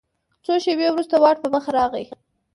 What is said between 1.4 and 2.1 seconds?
په مخه راغی.